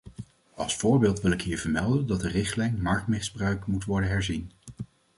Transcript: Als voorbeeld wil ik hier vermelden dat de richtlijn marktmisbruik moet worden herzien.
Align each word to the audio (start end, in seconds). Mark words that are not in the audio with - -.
Als 0.53 0.75
voorbeeld 0.75 1.21
wil 1.21 1.31
ik 1.31 1.41
hier 1.41 1.57
vermelden 1.59 2.07
dat 2.07 2.21
de 2.21 2.27
richtlijn 2.27 2.81
marktmisbruik 2.81 3.65
moet 3.67 3.85
worden 3.85 4.09
herzien. 4.09 4.51